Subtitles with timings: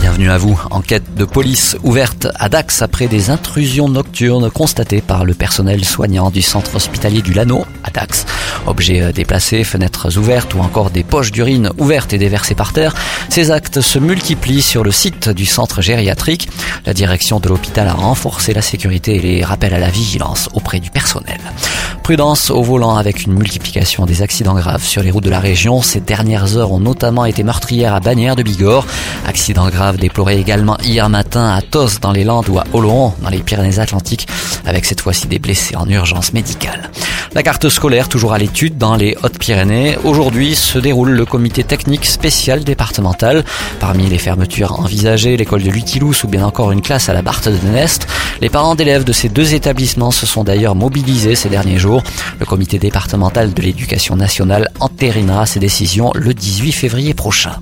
[0.00, 0.58] Bienvenue à vous.
[0.70, 6.30] Enquête de police ouverte à Dax après des intrusions nocturnes constatées par le personnel soignant
[6.30, 8.24] du centre hospitalier du Lano à Dax.
[8.66, 12.94] Objets euh, déplacés, fenêtres ouvertes ou encore des poches d'urine ouvertes et déversées par terre.
[13.28, 16.48] Ces actes se multiplient sur le site du centre gériatrique.
[16.86, 20.80] La direction de l'hôpital a renforcé la sécurité et les rappels à la vigilance auprès
[20.80, 21.38] du personnel.
[22.10, 25.80] Prudence au volant avec une multiplication des accidents graves sur les routes de la région.
[25.80, 28.84] Ces dernières heures ont notamment été meurtrières à Bagnères de Bigorre.
[29.28, 33.28] Accident grave déploré également hier matin à Tos dans les Landes ou à Oloron dans
[33.28, 34.26] les Pyrénées-Atlantiques
[34.66, 36.90] avec cette fois-ci des blessés en urgence médicale.
[37.32, 39.96] La carte scolaire toujours à l'étude dans les Hautes-Pyrénées.
[40.02, 43.44] Aujourd'hui se déroule le comité technique spécial départemental.
[43.78, 47.48] Parmi les fermetures envisagées, l'école de Lutilous ou bien encore une classe à la Barthe
[47.48, 48.08] de Nest.
[48.40, 52.02] Les parents d'élèves de ces deux établissements se sont d'ailleurs mobilisés ces derniers jours.
[52.40, 57.52] Le comité départemental de l'éducation nationale entérinera ses décisions le 18 février prochain.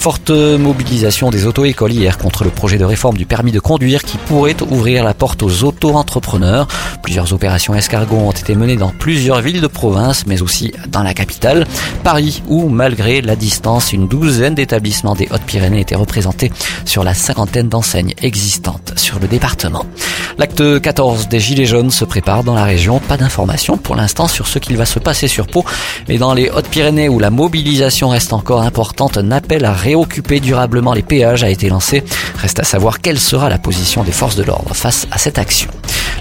[0.00, 4.56] Forte mobilisation des auto-écoles contre le projet de réforme du permis de conduire qui pourrait
[4.62, 6.68] ouvrir la porte aux auto-entrepreneurs.
[7.02, 11.12] Plusieurs opérations escargots ont été menées dans plusieurs villes de province, mais aussi dans la
[11.12, 11.66] capitale,
[12.02, 16.50] Paris, où malgré la distance, une douzaine d'établissements des Hautes-Pyrénées étaient représentés
[16.86, 19.84] sur la cinquantaine d'enseignes existantes sur le département.
[20.40, 22.98] L'acte 14 des Gilets jaunes se prépare dans la région.
[22.98, 25.66] Pas d'informations pour l'instant sur ce qu'il va se passer sur Pau,
[26.08, 30.94] mais dans les Hautes-Pyrénées où la mobilisation reste encore importante, un appel à réoccuper durablement
[30.94, 32.02] les péages a été lancé.
[32.38, 35.68] Reste à savoir quelle sera la position des forces de l'ordre face à cette action.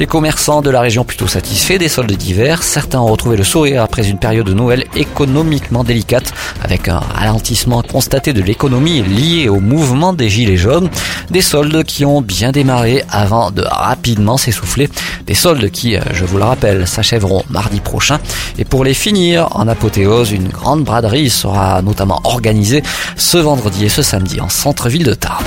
[0.00, 2.64] Les commerçants de la région plutôt satisfaits des soldes d'hiver.
[2.64, 7.82] Certains ont retrouvé le sourire après une période de Noël économiquement délicate avec un ralentissement
[7.82, 10.90] constaté de l'économie lié au mouvement des gilets jaunes.
[11.30, 14.88] Des soldes qui ont bien démarré avant de rapidement s'essouffler.
[15.26, 18.18] Des soldes qui, je vous le rappelle, s'achèveront mardi prochain.
[18.58, 22.82] Et pour les finir en apothéose, une grande braderie sera notamment organisée
[23.16, 25.44] ce vendredi et ce samedi en centre-ville de Tarbes.